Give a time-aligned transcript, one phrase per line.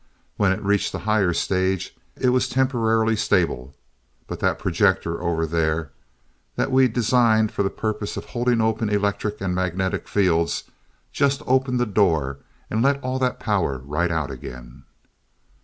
[0.35, 3.75] When it reached the higher stage, it was temporarily stable
[4.25, 5.91] but that projector over there
[6.55, 10.63] that we designed for the purpose of holding open electric and magnetic fields
[11.11, 14.85] just opened the door and let all that power right out again."